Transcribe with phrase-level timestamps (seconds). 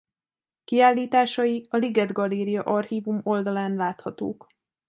[0.63, 4.47] Kiállításai a Liget Galéria archívum oldalán láthatók.